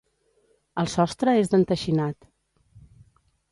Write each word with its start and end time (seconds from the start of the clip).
El 0.83 0.89
sostre 0.93 1.35
és 1.43 1.53
d'enteixinat. 1.53 2.29